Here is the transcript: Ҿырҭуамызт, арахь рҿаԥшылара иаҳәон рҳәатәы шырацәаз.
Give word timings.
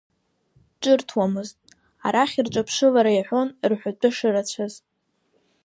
Ҿырҭуамызт, 0.81 1.57
арахь 2.05 2.37
рҿаԥшылара 2.45 3.11
иаҳәон 3.13 3.49
рҳәатәы 3.69 4.09
шырацәаз. 4.15 4.73